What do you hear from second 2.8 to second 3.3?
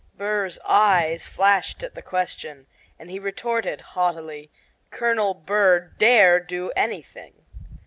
and he